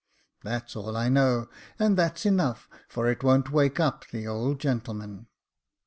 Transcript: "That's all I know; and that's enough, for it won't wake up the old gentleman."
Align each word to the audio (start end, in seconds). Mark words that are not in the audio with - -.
"That's 0.43 0.75
all 0.75 0.97
I 0.97 1.09
know; 1.09 1.47
and 1.77 1.95
that's 1.95 2.25
enough, 2.25 2.67
for 2.89 3.05
it 3.07 3.23
won't 3.23 3.51
wake 3.51 3.79
up 3.79 4.07
the 4.09 4.25
old 4.25 4.59
gentleman." 4.59 5.27